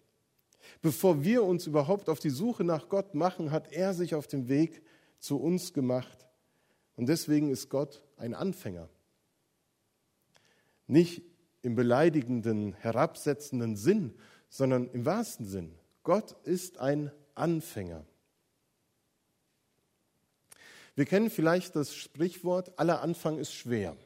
Bevor 0.80 1.24
wir 1.24 1.44
uns 1.44 1.66
überhaupt 1.66 2.08
auf 2.08 2.18
die 2.18 2.30
Suche 2.30 2.64
nach 2.64 2.88
Gott 2.88 3.14
machen, 3.14 3.50
hat 3.50 3.72
er 3.72 3.94
sich 3.94 4.14
auf 4.14 4.26
den 4.26 4.48
Weg 4.48 4.82
zu 5.18 5.38
uns 5.38 5.72
gemacht. 5.72 6.26
Und 6.96 7.06
deswegen 7.06 7.50
ist 7.50 7.68
Gott 7.68 8.02
ein 8.16 8.34
Anfänger. 8.34 8.88
Nicht 10.86 11.22
im 11.62 11.74
beleidigenden, 11.74 12.74
herabsetzenden 12.74 13.76
Sinn, 13.76 14.14
sondern 14.48 14.90
im 14.90 15.06
wahrsten 15.06 15.46
Sinn. 15.46 15.72
Gott 16.02 16.36
ist 16.44 16.78
ein 16.78 17.10
Anfänger. 17.34 18.04
Wir 20.94 21.06
kennen 21.06 21.30
vielleicht 21.30 21.74
das 21.74 21.94
Sprichwort, 21.94 22.78
aller 22.78 23.00
Anfang 23.00 23.38
ist 23.38 23.54
schwer. 23.54 23.96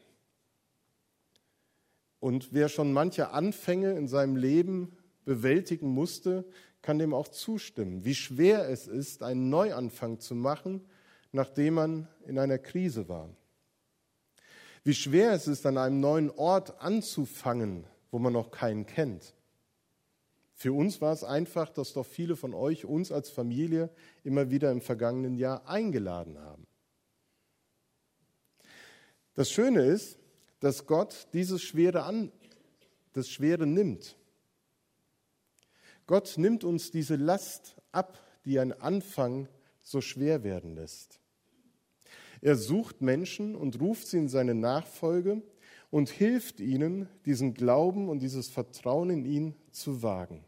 Und 2.20 2.52
wer 2.52 2.68
schon 2.68 2.92
manche 2.92 3.30
Anfänge 3.30 3.92
in 3.92 4.06
seinem 4.06 4.36
Leben 4.36 4.96
bewältigen 5.25 5.88
musste, 5.88 6.44
kann 6.82 6.98
dem 6.98 7.12
auch 7.12 7.28
zustimmen, 7.28 8.04
wie 8.04 8.14
schwer 8.14 8.68
es 8.68 8.86
ist, 8.86 9.22
einen 9.22 9.48
Neuanfang 9.48 10.20
zu 10.20 10.36
machen, 10.36 10.84
nachdem 11.32 11.75
man 11.75 12.08
in 12.26 12.38
einer 12.38 12.58
Krise 12.58 13.08
war. 13.08 13.28
Wie 14.86 14.94
schwer 14.94 15.32
es 15.32 15.48
ist, 15.48 15.66
an 15.66 15.78
einem 15.78 15.98
neuen 15.98 16.30
Ort 16.30 16.80
anzufangen, 16.80 17.88
wo 18.12 18.20
man 18.20 18.32
noch 18.32 18.52
keinen 18.52 18.86
kennt. 18.86 19.34
Für 20.54 20.72
uns 20.72 21.00
war 21.00 21.12
es 21.12 21.24
einfach, 21.24 21.70
dass 21.70 21.92
doch 21.92 22.06
viele 22.06 22.36
von 22.36 22.54
euch 22.54 22.84
uns 22.84 23.10
als 23.10 23.28
Familie 23.28 23.90
immer 24.22 24.48
wieder 24.48 24.70
im 24.70 24.80
vergangenen 24.80 25.34
Jahr 25.34 25.66
eingeladen 25.66 26.38
haben. 26.38 26.68
Das 29.34 29.50
Schöne 29.50 29.84
ist, 29.84 30.20
dass 30.60 30.86
Gott 30.86 31.26
dieses 31.32 31.62
Schwere 31.62 32.04
an, 32.04 32.30
das 33.12 33.28
Schwere 33.28 33.66
nimmt. 33.66 34.16
Gott 36.06 36.34
nimmt 36.38 36.62
uns 36.62 36.92
diese 36.92 37.16
Last 37.16 37.74
ab, 37.90 38.20
die 38.44 38.60
ein 38.60 38.72
Anfang 38.72 39.48
so 39.82 40.00
schwer 40.00 40.44
werden 40.44 40.76
lässt. 40.76 41.18
Er 42.40 42.56
sucht 42.56 43.00
Menschen 43.00 43.54
und 43.54 43.80
ruft 43.80 44.06
sie 44.06 44.18
in 44.18 44.28
seine 44.28 44.54
Nachfolge 44.54 45.42
und 45.90 46.08
hilft 46.08 46.60
ihnen, 46.60 47.08
diesen 47.24 47.54
Glauben 47.54 48.08
und 48.08 48.20
dieses 48.20 48.48
Vertrauen 48.48 49.10
in 49.10 49.24
ihn 49.24 49.54
zu 49.70 50.02
wagen. 50.02 50.44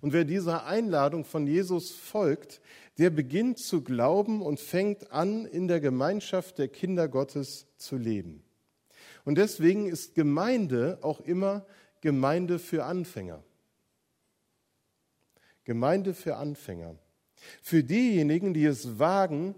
Und 0.00 0.12
wer 0.12 0.24
dieser 0.24 0.66
Einladung 0.66 1.24
von 1.24 1.46
Jesus 1.46 1.90
folgt, 1.90 2.60
der 2.98 3.10
beginnt 3.10 3.58
zu 3.58 3.82
glauben 3.82 4.42
und 4.42 4.60
fängt 4.60 5.10
an, 5.12 5.44
in 5.46 5.68
der 5.68 5.80
Gemeinschaft 5.80 6.58
der 6.58 6.68
Kinder 6.68 7.08
Gottes 7.08 7.66
zu 7.76 7.96
leben. 7.96 8.42
Und 9.24 9.38
deswegen 9.38 9.86
ist 9.86 10.14
Gemeinde 10.14 10.98
auch 11.02 11.20
immer 11.20 11.66
Gemeinde 12.00 12.58
für 12.58 12.84
Anfänger. 12.84 13.42
Gemeinde 15.64 16.14
für 16.14 16.36
Anfänger. 16.36 16.96
Für 17.62 17.84
diejenigen, 17.84 18.54
die 18.54 18.64
es 18.64 18.98
wagen, 18.98 19.54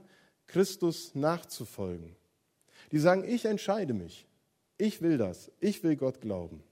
Christus 0.50 1.14
nachzufolgen. 1.14 2.16
Die 2.90 2.98
sagen, 2.98 3.24
ich 3.24 3.44
entscheide 3.44 3.94
mich. 3.94 4.26
Ich 4.78 5.00
will 5.00 5.16
das. 5.16 5.52
Ich 5.60 5.84
will 5.84 5.94
Gott 5.96 6.20
glauben. 6.20 6.62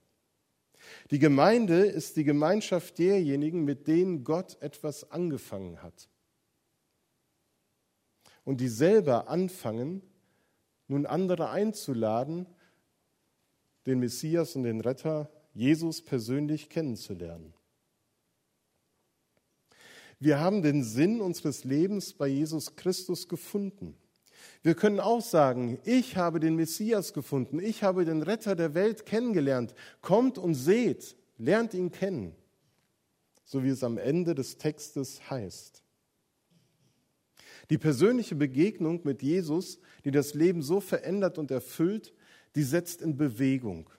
Die 1.11 1.19
Gemeinde 1.19 1.85
ist 1.85 2.17
die 2.17 2.23
Gemeinschaft 2.25 2.97
derjenigen, 2.99 3.63
mit 3.63 3.87
denen 3.87 4.23
Gott 4.23 4.61
etwas 4.61 5.11
angefangen 5.11 5.81
hat. 5.81 6.09
Und 8.43 8.59
die 8.59 8.67
selber 8.67 9.29
anfangen, 9.29 10.01
nun 10.87 11.05
andere 11.05 11.49
einzuladen, 11.49 12.47
den 13.85 13.99
Messias 13.99 14.55
und 14.55 14.63
den 14.63 14.81
Retter 14.81 15.31
Jesus 15.53 16.01
persönlich 16.01 16.69
kennenzulernen. 16.69 17.53
Wir 20.19 20.39
haben 20.39 20.61
den 20.61 20.83
Sinn 20.83 21.21
unseres 21.21 21.63
Lebens 21.63 22.13
bei 22.13 22.27
Jesus 22.27 22.75
Christus 22.75 23.27
gefunden. 23.27 23.95
Wir 24.61 24.75
können 24.75 24.99
auch 24.99 25.21
sagen, 25.21 25.79
ich 25.85 26.17
habe 26.17 26.41
den 26.41 26.55
Messias 26.55 27.13
gefunden, 27.13 27.59
ich 27.59 27.83
habe 27.83 28.03
den 28.03 28.21
Retter 28.21 28.55
der 28.55 28.73
Welt 28.73 29.05
kennengelernt. 29.05 29.73
Kommt 30.01 30.37
und 30.37 30.55
seht, 30.55 31.15
lernt 31.37 31.73
ihn 31.73 31.91
kennen, 31.91 32.35
so 33.45 33.63
wie 33.63 33.69
es 33.69 33.83
am 33.83 33.97
Ende 33.97 34.35
des 34.35 34.57
Textes 34.57 35.29
heißt. 35.29 35.81
Die 37.69 37.77
persönliche 37.77 38.35
Begegnung 38.35 38.99
mit 39.05 39.21
Jesus, 39.21 39.79
die 40.03 40.11
das 40.11 40.33
Leben 40.33 40.61
so 40.61 40.81
verändert 40.81 41.37
und 41.37 41.51
erfüllt, 41.51 42.13
die 42.55 42.63
setzt 42.63 43.01
in 43.01 43.15
Bewegung. 43.15 43.89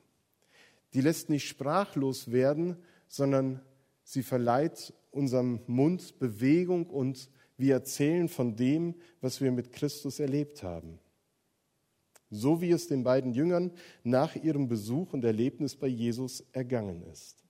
die 0.93 1.01
lässt 1.01 1.31
nicht 1.31 1.47
sprachlos 1.47 2.33
werden, 2.33 2.77
sondern 3.07 3.61
sie 4.03 4.25
verleiht 4.25 4.93
unserem 5.11 5.61
Mund 5.67 6.19
Bewegung 6.19 6.87
und 6.87 7.31
wir 7.57 7.75
erzählen 7.75 8.29
von 8.29 8.57
dem, 8.57 8.95
was 9.21 9.41
wir 9.41 9.53
mit 9.53 9.73
Christus 9.73 10.19
erlebt 10.19 10.63
haben. 10.63 10.99
So 12.31 12.61
wie 12.61 12.71
es 12.71 12.87
den 12.87 13.03
beiden 13.03 13.33
Jüngern 13.33 13.73
nach 14.05 14.37
ihrem 14.37 14.69
Besuch 14.69 15.13
und 15.13 15.25
Erlebnis 15.25 15.77
bei 15.77 15.89
Jesus 15.89 16.45
ergangen 16.53 17.03
ist. 17.03 17.45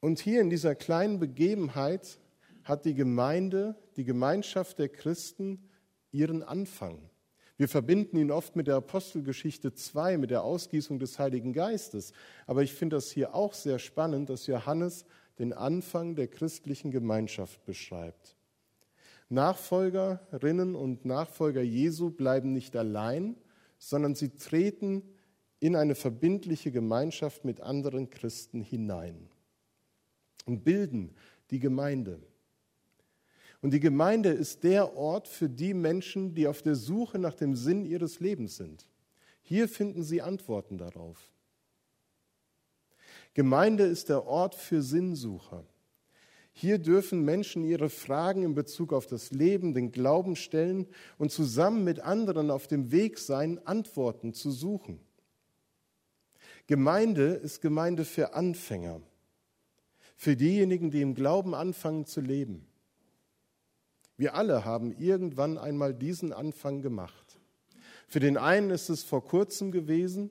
Und 0.00 0.18
hier 0.18 0.40
in 0.40 0.48
dieser 0.48 0.74
kleinen 0.74 1.18
Begebenheit 1.18 2.18
hat 2.64 2.84
die 2.84 2.94
Gemeinde, 2.94 3.76
die 3.96 4.04
Gemeinschaft 4.04 4.78
der 4.78 4.88
Christen 4.88 5.68
ihren 6.10 6.42
Anfang. 6.42 7.10
Wir 7.58 7.68
verbinden 7.68 8.16
ihn 8.16 8.30
oft 8.30 8.54
mit 8.54 8.68
der 8.68 8.76
Apostelgeschichte 8.76 9.74
2, 9.74 10.16
mit 10.16 10.30
der 10.30 10.44
Ausgießung 10.44 11.00
des 11.00 11.18
Heiligen 11.18 11.52
Geistes. 11.52 12.12
Aber 12.46 12.62
ich 12.62 12.72
finde 12.72 12.96
das 12.96 13.10
hier 13.10 13.34
auch 13.34 13.52
sehr 13.52 13.80
spannend, 13.80 14.30
dass 14.30 14.46
Johannes 14.46 15.04
den 15.40 15.52
Anfang 15.52 16.14
der 16.14 16.28
christlichen 16.28 16.92
Gemeinschaft 16.92 17.64
beschreibt. 17.64 18.36
Nachfolgerinnen 19.28 20.76
und 20.76 21.04
Nachfolger 21.04 21.60
Jesu 21.60 22.10
bleiben 22.10 22.52
nicht 22.52 22.76
allein, 22.76 23.36
sondern 23.76 24.14
sie 24.14 24.30
treten 24.30 25.02
in 25.58 25.74
eine 25.74 25.96
verbindliche 25.96 26.70
Gemeinschaft 26.70 27.44
mit 27.44 27.60
anderen 27.60 28.08
Christen 28.08 28.60
hinein 28.60 29.28
und 30.46 30.64
bilden 30.64 31.14
die 31.50 31.58
Gemeinde. 31.58 32.20
Und 33.60 33.72
die 33.72 33.80
Gemeinde 33.80 34.30
ist 34.30 34.62
der 34.62 34.96
Ort 34.96 35.26
für 35.26 35.48
die 35.48 35.74
Menschen, 35.74 36.34
die 36.34 36.46
auf 36.46 36.62
der 36.62 36.76
Suche 36.76 37.18
nach 37.18 37.34
dem 37.34 37.56
Sinn 37.56 37.84
ihres 37.84 38.20
Lebens 38.20 38.56
sind. 38.56 38.86
Hier 39.42 39.68
finden 39.68 40.02
sie 40.02 40.22
Antworten 40.22 40.78
darauf. 40.78 41.32
Gemeinde 43.34 43.84
ist 43.84 44.08
der 44.08 44.26
Ort 44.26 44.54
für 44.54 44.82
Sinnsucher. 44.82 45.64
Hier 46.52 46.78
dürfen 46.78 47.24
Menschen 47.24 47.62
ihre 47.64 47.88
Fragen 47.88 48.42
in 48.42 48.54
Bezug 48.54 48.92
auf 48.92 49.06
das 49.06 49.30
Leben, 49.30 49.74
den 49.74 49.92
Glauben 49.92 50.34
stellen 50.34 50.88
und 51.16 51.30
zusammen 51.30 51.84
mit 51.84 52.00
anderen 52.00 52.50
auf 52.50 52.66
dem 52.66 52.90
Weg 52.90 53.18
sein, 53.18 53.64
Antworten 53.64 54.34
zu 54.34 54.50
suchen. 54.50 55.00
Gemeinde 56.66 57.34
ist 57.34 57.60
Gemeinde 57.60 58.04
für 58.04 58.34
Anfänger, 58.34 59.00
für 60.16 60.36
diejenigen, 60.36 60.90
die 60.90 61.00
im 61.00 61.14
Glauben 61.14 61.54
anfangen 61.54 62.06
zu 62.06 62.20
leben. 62.20 62.66
Wir 64.18 64.34
alle 64.34 64.64
haben 64.64 64.92
irgendwann 64.98 65.56
einmal 65.56 65.94
diesen 65.94 66.32
Anfang 66.32 66.82
gemacht. 66.82 67.38
Für 68.08 68.18
den 68.18 68.36
einen 68.36 68.70
ist 68.70 68.88
es 68.88 69.04
vor 69.04 69.24
kurzem 69.24 69.70
gewesen 69.70 70.30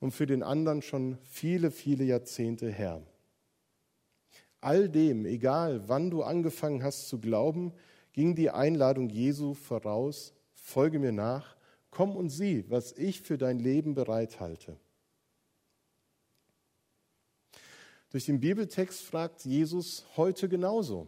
und 0.00 0.12
für 0.12 0.24
den 0.24 0.42
anderen 0.42 0.80
schon 0.80 1.18
viele, 1.22 1.70
viele 1.70 2.04
Jahrzehnte 2.04 2.70
her. 2.70 3.02
All 4.62 4.88
dem, 4.88 5.26
egal 5.26 5.86
wann 5.86 6.10
du 6.10 6.22
angefangen 6.22 6.82
hast 6.82 7.08
zu 7.08 7.20
glauben, 7.20 7.74
ging 8.14 8.34
die 8.34 8.50
Einladung 8.50 9.10
Jesu 9.10 9.52
voraus, 9.52 10.32
folge 10.54 10.98
mir 10.98 11.12
nach, 11.12 11.56
komm 11.90 12.16
und 12.16 12.30
sieh, 12.30 12.64
was 12.68 12.92
ich 12.92 13.20
für 13.20 13.36
dein 13.36 13.58
Leben 13.58 13.94
bereithalte. 13.94 14.78
Durch 18.08 18.24
den 18.24 18.40
Bibeltext 18.40 19.02
fragt 19.02 19.44
Jesus 19.44 20.06
heute 20.16 20.48
genauso. 20.48 21.06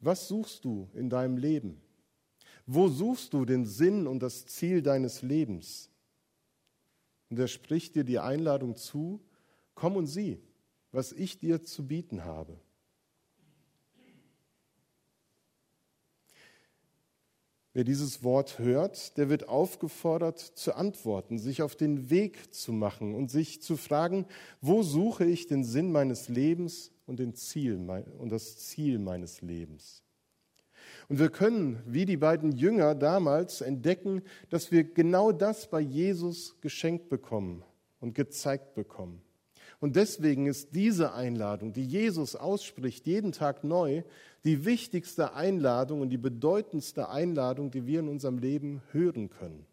Was 0.00 0.28
suchst 0.28 0.64
du 0.64 0.88
in 0.94 1.10
deinem 1.10 1.36
Leben? 1.36 1.80
Wo 2.66 2.88
suchst 2.88 3.32
du 3.32 3.44
den 3.44 3.66
Sinn 3.66 4.06
und 4.06 4.22
das 4.22 4.46
Ziel 4.46 4.82
deines 4.82 5.22
Lebens? 5.22 5.90
Und 7.30 7.38
er 7.38 7.48
spricht 7.48 7.94
dir 7.94 8.04
die 8.04 8.18
Einladung 8.18 8.76
zu, 8.76 9.20
komm 9.74 9.96
und 9.96 10.06
sieh, 10.06 10.40
was 10.92 11.12
ich 11.12 11.38
dir 11.38 11.62
zu 11.62 11.86
bieten 11.86 12.24
habe. 12.24 12.58
Wer 17.74 17.84
dieses 17.84 18.24
Wort 18.24 18.58
hört, 18.58 19.16
der 19.18 19.28
wird 19.28 19.48
aufgefordert 19.48 20.40
zu 20.40 20.74
antworten, 20.74 21.38
sich 21.38 21.62
auf 21.62 21.76
den 21.76 22.10
Weg 22.10 22.52
zu 22.52 22.72
machen 22.72 23.14
und 23.14 23.30
sich 23.30 23.62
zu 23.62 23.76
fragen, 23.76 24.26
wo 24.60 24.82
suche 24.82 25.24
ich 25.24 25.46
den 25.46 25.62
Sinn 25.62 25.92
meines 25.92 26.28
Lebens 26.28 26.90
und, 27.08 27.18
den 27.18 27.34
Ziel, 27.34 27.76
und 28.18 28.30
das 28.30 28.58
Ziel 28.58 28.98
meines 28.98 29.40
Lebens. 29.40 30.02
Und 31.08 31.18
wir 31.18 31.30
können, 31.30 31.82
wie 31.86 32.04
die 32.04 32.18
beiden 32.18 32.52
Jünger 32.52 32.94
damals, 32.94 33.60
entdecken, 33.60 34.22
dass 34.50 34.70
wir 34.70 34.84
genau 34.84 35.32
das 35.32 35.68
bei 35.68 35.80
Jesus 35.80 36.60
geschenkt 36.60 37.08
bekommen 37.08 37.64
und 38.00 38.14
gezeigt 38.14 38.74
bekommen. 38.74 39.22
Und 39.80 39.96
deswegen 39.96 40.46
ist 40.46 40.74
diese 40.74 41.14
Einladung, 41.14 41.72
die 41.72 41.84
Jesus 41.84 42.34
ausspricht, 42.36 43.06
jeden 43.06 43.32
Tag 43.32 43.64
neu, 43.64 44.02
die 44.44 44.64
wichtigste 44.64 45.34
Einladung 45.34 46.00
und 46.00 46.10
die 46.10 46.18
bedeutendste 46.18 47.08
Einladung, 47.08 47.70
die 47.70 47.86
wir 47.86 48.00
in 48.00 48.08
unserem 48.08 48.38
Leben 48.38 48.82
hören 48.92 49.30
können. 49.30 49.66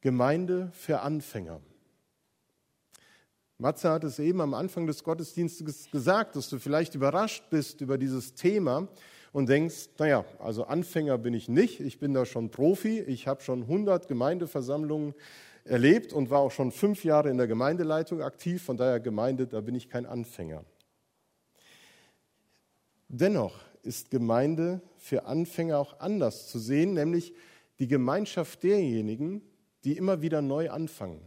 Gemeinde 0.00 0.70
für 0.72 1.00
Anfänger. 1.00 1.60
Matze 3.58 3.90
hat 3.90 4.02
es 4.04 4.18
eben 4.18 4.40
am 4.40 4.52
Anfang 4.52 4.86
des 4.86 5.04
Gottesdienstes 5.04 5.90
gesagt, 5.90 6.34
dass 6.34 6.48
du 6.48 6.58
vielleicht 6.58 6.94
überrascht 6.94 7.44
bist 7.50 7.80
über 7.80 7.98
dieses 7.98 8.34
Thema 8.34 8.88
und 9.32 9.48
denkst, 9.48 9.90
naja, 9.98 10.24
also 10.40 10.64
Anfänger 10.64 11.18
bin 11.18 11.34
ich 11.34 11.48
nicht, 11.48 11.80
ich 11.80 11.98
bin 12.00 12.14
da 12.14 12.26
schon 12.26 12.50
Profi, 12.50 13.00
ich 13.00 13.28
habe 13.28 13.42
schon 13.42 13.62
100 13.62 14.08
Gemeindeversammlungen 14.08 15.14
erlebt 15.64 16.12
und 16.12 16.30
war 16.30 16.40
auch 16.40 16.50
schon 16.50 16.72
fünf 16.72 17.04
Jahre 17.04 17.30
in 17.30 17.38
der 17.38 17.46
Gemeindeleitung 17.46 18.22
aktiv, 18.22 18.62
von 18.62 18.76
daher 18.76 19.00
Gemeinde, 19.00 19.46
da 19.46 19.60
bin 19.60 19.74
ich 19.74 19.88
kein 19.88 20.04
Anfänger. 20.04 20.64
Dennoch 23.08 23.60
ist 23.82 24.10
Gemeinde 24.10 24.80
für 24.98 25.26
Anfänger 25.26 25.78
auch 25.78 26.00
anders 26.00 26.48
zu 26.48 26.58
sehen, 26.58 26.94
nämlich 26.94 27.34
die 27.78 27.86
Gemeinschaft 27.86 28.62
derjenigen, 28.62 29.42
die 29.84 29.96
immer 29.96 30.22
wieder 30.22 30.42
neu 30.42 30.70
anfangen. 30.70 31.20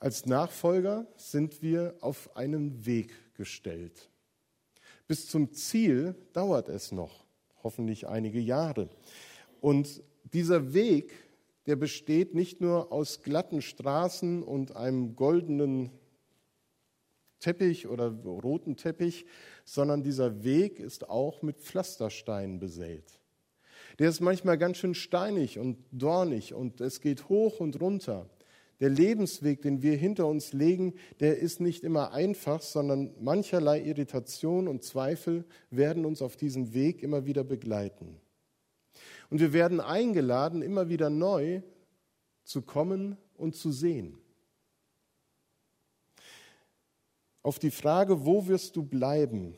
Als 0.00 0.26
Nachfolger 0.26 1.06
sind 1.16 1.62
wir 1.62 1.94
auf 2.00 2.36
einem 2.36 2.84
Weg 2.84 3.12
gestellt. 3.34 4.10
Bis 5.06 5.28
zum 5.28 5.52
Ziel 5.52 6.14
dauert 6.32 6.68
es 6.68 6.92
noch, 6.92 7.24
hoffentlich 7.62 8.08
einige 8.08 8.40
Jahre. 8.40 8.88
Und 9.60 10.02
dieser 10.32 10.74
Weg, 10.74 11.12
der 11.66 11.76
besteht 11.76 12.34
nicht 12.34 12.60
nur 12.60 12.92
aus 12.92 13.22
glatten 13.22 13.62
Straßen 13.62 14.42
und 14.42 14.76
einem 14.76 15.16
goldenen 15.16 15.90
Teppich 17.40 17.86
oder 17.86 18.08
roten 18.08 18.76
Teppich, 18.76 19.26
sondern 19.64 20.02
dieser 20.02 20.44
Weg 20.44 20.80
ist 20.80 21.08
auch 21.10 21.42
mit 21.42 21.60
Pflastersteinen 21.60 22.58
besät. 22.58 23.20
Der 23.98 24.08
ist 24.08 24.20
manchmal 24.20 24.58
ganz 24.58 24.78
schön 24.78 24.94
steinig 24.94 25.58
und 25.58 25.78
dornig 25.92 26.54
und 26.54 26.80
es 26.80 27.00
geht 27.00 27.28
hoch 27.28 27.60
und 27.60 27.80
runter. 27.80 28.28
Der 28.80 28.90
Lebensweg, 28.90 29.62
den 29.62 29.82
wir 29.82 29.96
hinter 29.96 30.26
uns 30.26 30.52
legen, 30.52 30.94
der 31.20 31.38
ist 31.38 31.60
nicht 31.60 31.84
immer 31.84 32.12
einfach, 32.12 32.60
sondern 32.60 33.14
mancherlei 33.20 33.80
Irritation 33.82 34.66
und 34.66 34.82
Zweifel 34.82 35.44
werden 35.70 36.04
uns 36.04 36.22
auf 36.22 36.36
diesem 36.36 36.74
Weg 36.74 37.02
immer 37.02 37.24
wieder 37.24 37.44
begleiten. 37.44 38.20
Und 39.30 39.40
wir 39.40 39.52
werden 39.52 39.80
eingeladen, 39.80 40.62
immer 40.62 40.88
wieder 40.88 41.10
neu 41.10 41.62
zu 42.42 42.62
kommen 42.62 43.16
und 43.36 43.54
zu 43.56 43.72
sehen. 43.72 44.18
Auf 47.42 47.58
die 47.58 47.70
Frage, 47.70 48.24
wo 48.24 48.46
wirst 48.46 48.76
du 48.76 48.82
bleiben, 48.82 49.54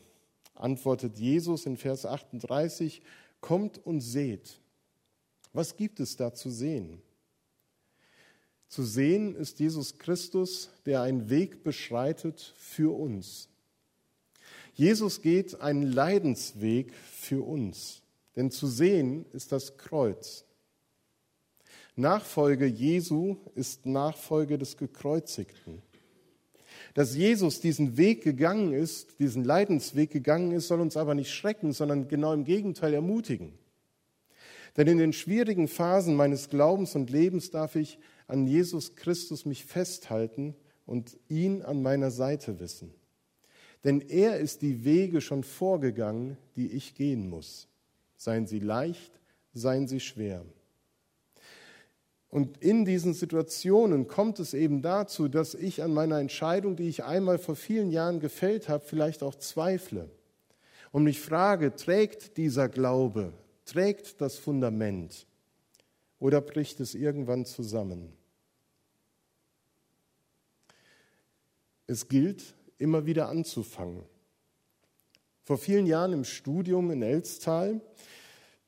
antwortet 0.53 1.17
Jesus 1.17 1.65
in 1.65 1.77
Vers 1.77 2.05
38, 2.05 3.01
kommt 3.39 3.77
und 3.85 4.01
seht. 4.01 4.59
Was 5.53 5.75
gibt 5.75 5.99
es 5.99 6.15
da 6.15 6.33
zu 6.33 6.49
sehen? 6.49 7.01
Zu 8.67 8.83
sehen 8.83 9.35
ist 9.35 9.59
Jesus 9.59 9.97
Christus, 9.97 10.69
der 10.85 11.01
einen 11.01 11.29
Weg 11.29 11.63
beschreitet 11.63 12.53
für 12.57 12.95
uns. 12.97 13.49
Jesus 14.73 15.21
geht 15.21 15.59
einen 15.61 15.91
Leidensweg 15.91 16.93
für 16.93 17.45
uns, 17.45 18.01
denn 18.35 18.51
zu 18.51 18.67
sehen 18.67 19.25
ist 19.33 19.51
das 19.51 19.77
Kreuz. 19.77 20.45
Nachfolge 21.95 22.67
Jesu 22.67 23.37
ist 23.55 23.87
Nachfolge 23.87 24.59
des 24.59 24.77
Gekreuzigten. 24.77 25.81
Dass 26.93 27.15
Jesus 27.15 27.59
diesen 27.59 27.97
Weg 27.97 28.23
gegangen 28.23 28.73
ist, 28.73 29.19
diesen 29.19 29.43
Leidensweg 29.43 30.11
gegangen 30.11 30.51
ist, 30.51 30.67
soll 30.67 30.79
uns 30.79 30.95
aber 30.95 31.15
nicht 31.15 31.33
schrecken, 31.33 31.73
sondern 31.73 32.07
genau 32.07 32.33
im 32.33 32.43
Gegenteil 32.43 32.93
ermutigen. 32.93 33.53
Denn 34.77 34.87
in 34.87 34.99
den 34.99 35.13
schwierigen 35.13 35.67
Phasen 35.67 36.15
meines 36.15 36.49
Glaubens 36.49 36.95
und 36.95 37.09
Lebens 37.09 37.49
darf 37.49 37.75
ich 37.75 37.97
an 38.27 38.47
Jesus 38.47 38.95
Christus 38.95 39.45
mich 39.45 39.65
festhalten 39.65 40.55
und 40.85 41.17
ihn 41.27 41.61
an 41.61 41.81
meiner 41.81 42.11
Seite 42.11 42.59
wissen. 42.59 42.93
Denn 43.83 44.01
er 44.01 44.37
ist 44.39 44.61
die 44.61 44.83
Wege 44.83 45.21
schon 45.21 45.43
vorgegangen, 45.43 46.37
die 46.55 46.71
ich 46.71 46.95
gehen 46.95 47.29
muss. 47.29 47.67
Seien 48.17 48.47
sie 48.47 48.59
leicht, 48.59 49.19
seien 49.53 49.87
sie 49.87 49.99
schwer. 49.99 50.45
Und 52.29 52.57
in 52.57 52.83
diesen 52.83 53.13
Situationen 53.13 54.07
kommt 54.07 54.39
es 54.39 54.53
eben 54.53 54.81
dazu, 54.81 55.27
dass 55.27 55.55
ich 55.55 55.81
an 55.81 55.93
meiner 55.93 56.19
Entscheidung, 56.19 56.75
die 56.75 56.89
ich 56.89 57.03
einmal 57.03 57.37
vor 57.37 57.55
vielen 57.55 57.89
Jahren 57.89 58.19
gefällt 58.19 58.67
habe, 58.67 58.83
vielleicht 58.85 59.23
auch 59.23 59.35
zweifle 59.35 60.09
und 60.91 61.03
mich 61.03 61.21
frage, 61.21 61.75
trägt 61.75 62.37
dieser 62.37 62.67
Glaube, 62.67 63.31
trägt 63.65 64.19
das 64.19 64.37
Fundament 64.37 65.25
oder 66.19 66.41
bricht 66.41 66.79
es 66.79 66.95
irgendwann 66.95 67.45
zusammen? 67.45 68.16
Es 71.87 72.07
gilt, 72.07 72.53
immer 72.77 73.05
wieder 73.05 73.29
anzufangen. 73.29 74.03
Vor 75.43 75.57
vielen 75.57 75.85
Jahren 75.85 76.11
im 76.11 76.25
Studium 76.25 76.91
in 76.91 77.01
Elstal, 77.01 77.79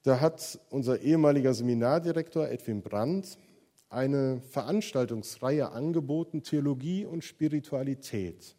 da 0.03 0.21
hat 0.21 0.58
unser 0.69 1.01
ehemaliger 1.01 1.53
Seminardirektor 1.53 2.47
Edwin 2.47 2.82
Brandt 2.82 3.38
eine 3.89 4.39
Veranstaltungsreihe 4.49 5.71
angeboten, 5.71 6.43
Theologie 6.43 7.05
und 7.05 7.25
Spiritualität. 7.25 8.55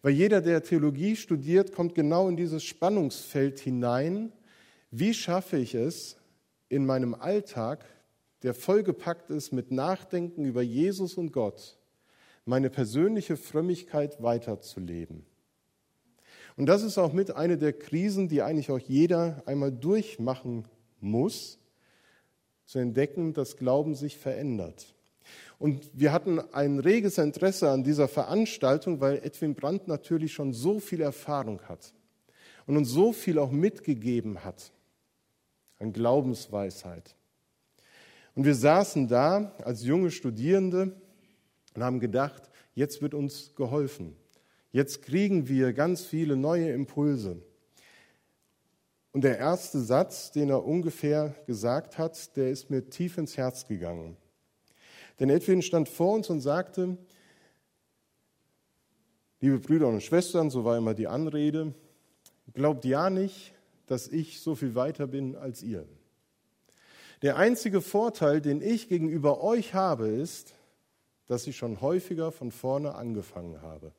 Weil 0.00 0.12
jeder, 0.12 0.40
der 0.40 0.62
Theologie 0.62 1.16
studiert, 1.16 1.72
kommt 1.72 1.94
genau 1.94 2.28
in 2.28 2.36
dieses 2.36 2.64
Spannungsfeld 2.64 3.60
hinein. 3.60 4.32
Wie 4.90 5.12
schaffe 5.12 5.58
ich 5.58 5.74
es, 5.74 6.16
in 6.68 6.86
meinem 6.86 7.14
Alltag, 7.14 7.84
der 8.42 8.54
vollgepackt 8.54 9.30
ist 9.30 9.52
mit 9.52 9.70
Nachdenken 9.70 10.44
über 10.44 10.62
Jesus 10.62 11.14
und 11.14 11.32
Gott, 11.32 11.78
meine 12.44 12.70
persönliche 12.70 13.36
Frömmigkeit 13.36 14.22
weiterzuleben? 14.22 15.24
Und 16.56 16.66
das 16.66 16.82
ist 16.82 16.98
auch 16.98 17.12
mit 17.12 17.34
eine 17.34 17.58
der 17.58 17.72
Krisen, 17.72 18.28
die 18.28 18.42
eigentlich 18.42 18.70
auch 18.70 18.78
jeder 18.78 19.42
einmal 19.46 19.72
durchmachen 19.72 20.68
muss, 21.00 21.58
zu 22.64 22.78
entdecken, 22.78 23.34
dass 23.34 23.56
Glauben 23.56 23.94
sich 23.94 24.16
verändert. 24.16 24.94
Und 25.58 25.90
wir 25.92 26.12
hatten 26.12 26.40
ein 26.52 26.78
reges 26.78 27.18
Interesse 27.18 27.70
an 27.70 27.84
dieser 27.84 28.08
Veranstaltung, 28.08 29.00
weil 29.00 29.18
Edwin 29.18 29.54
Brandt 29.54 29.88
natürlich 29.88 30.32
schon 30.32 30.52
so 30.52 30.80
viel 30.80 31.00
Erfahrung 31.00 31.60
hat 31.62 31.94
und 32.66 32.76
uns 32.76 32.90
so 32.90 33.12
viel 33.12 33.38
auch 33.38 33.50
mitgegeben 33.50 34.44
hat 34.44 34.72
an 35.78 35.92
Glaubensweisheit. 35.92 37.14
Und 38.34 38.44
wir 38.44 38.54
saßen 38.54 39.08
da 39.08 39.54
als 39.64 39.84
junge 39.84 40.10
Studierende 40.10 40.94
und 41.74 41.82
haben 41.82 42.00
gedacht, 42.00 42.50
jetzt 42.74 43.02
wird 43.02 43.14
uns 43.14 43.54
geholfen. 43.54 44.16
Jetzt 44.72 45.02
kriegen 45.02 45.48
wir 45.48 45.72
ganz 45.72 46.04
viele 46.04 46.36
neue 46.36 46.70
Impulse. 46.70 47.42
Und 49.12 49.22
der 49.22 49.38
erste 49.38 49.80
Satz, 49.80 50.32
den 50.32 50.50
er 50.50 50.64
ungefähr 50.64 51.34
gesagt 51.46 51.98
hat, 51.98 52.36
der 52.36 52.50
ist 52.50 52.70
mir 52.70 52.90
tief 52.90 53.16
ins 53.16 53.36
Herz 53.36 53.68
gegangen. 53.68 54.16
Denn 55.20 55.30
Edwin 55.30 55.62
stand 55.62 55.88
vor 55.88 56.14
uns 56.14 56.30
und 56.30 56.40
sagte, 56.40 56.98
liebe 59.40 59.60
Brüder 59.60 59.86
und 59.86 60.02
Schwestern, 60.02 60.50
so 60.50 60.64
war 60.64 60.76
immer 60.76 60.94
die 60.94 61.06
Anrede, 61.06 61.74
glaubt 62.52 62.84
ja 62.84 63.10
nicht, 63.10 63.54
dass 63.86 64.08
ich 64.08 64.40
so 64.40 64.56
viel 64.56 64.74
weiter 64.74 65.06
bin 65.06 65.36
als 65.36 65.62
ihr. 65.62 65.86
Der 67.22 67.36
einzige 67.36 67.80
Vorteil, 67.80 68.40
den 68.40 68.60
ich 68.60 68.88
gegenüber 68.88 69.42
euch 69.42 69.74
habe, 69.74 70.08
ist, 70.08 70.54
dass 71.26 71.46
ich 71.46 71.56
schon 71.56 71.80
häufiger 71.80 72.32
von 72.32 72.50
vorne 72.50 72.94
angefangen 72.94 73.62
habe. 73.62 73.92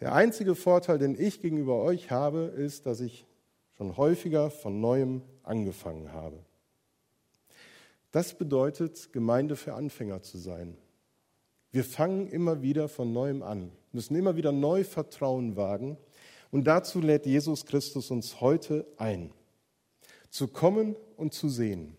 Der 0.00 0.14
einzige 0.14 0.54
Vorteil, 0.54 0.98
den 0.98 1.20
ich 1.20 1.40
gegenüber 1.40 1.82
euch 1.82 2.10
habe, 2.10 2.44
ist, 2.56 2.86
dass 2.86 3.00
ich 3.00 3.26
schon 3.76 3.96
häufiger 3.96 4.50
von 4.50 4.80
neuem 4.80 5.22
angefangen 5.42 6.12
habe. 6.12 6.38
Das 8.10 8.36
bedeutet, 8.36 9.12
Gemeinde 9.12 9.56
für 9.56 9.74
Anfänger 9.74 10.22
zu 10.22 10.38
sein. 10.38 10.76
Wir 11.70 11.84
fangen 11.84 12.26
immer 12.26 12.62
wieder 12.62 12.88
von 12.88 13.12
neuem 13.12 13.42
an, 13.42 13.70
müssen 13.92 14.16
immer 14.16 14.36
wieder 14.36 14.52
neu 14.52 14.84
Vertrauen 14.84 15.56
wagen. 15.56 15.96
Und 16.50 16.64
dazu 16.64 17.00
lädt 17.00 17.26
Jesus 17.26 17.64
Christus 17.64 18.10
uns 18.10 18.40
heute 18.40 18.86
ein, 18.96 19.32
zu 20.30 20.48
kommen 20.48 20.96
und 21.16 21.32
zu 21.32 21.48
sehen. 21.48 21.96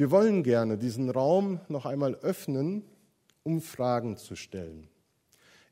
Wir 0.00 0.10
wollen 0.10 0.42
gerne 0.42 0.78
diesen 0.78 1.10
Raum 1.10 1.60
noch 1.68 1.84
einmal 1.84 2.14
öffnen 2.14 2.84
um 3.42 3.60
Fragen 3.60 4.16
zu 4.16 4.34
stellen. 4.34 4.88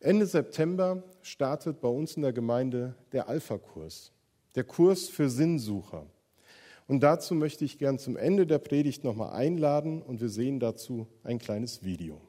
Ende 0.01 0.27
September 0.27 1.03
startet 1.23 1.81
bei 1.81 1.89
uns 1.89 2.15
in 2.15 2.21
der 2.21 2.35
Gemeinde 2.35 2.95
der 3.13 3.31
Alpha-Kurs, 3.31 4.13
der 4.55 4.65
Kurs 4.65 5.09
für 5.09 5.31
Sinnsucher. 5.31 6.05
Und 6.87 7.03
dazu 7.03 7.35
möchte 7.35 7.65
ich 7.65 7.79
gern 7.79 7.99
zum 7.99 8.19
Ende 8.19 8.47
der 8.47 8.59
Predigt 8.59 9.03
nochmal 9.03 9.33
einladen 9.33 10.03
und 10.03 10.21
wir 10.21 10.29
sehen 10.29 10.61
dazu 10.61 11.07
ein 11.25 11.39
kleines 11.39 11.83
Video. 11.83 12.21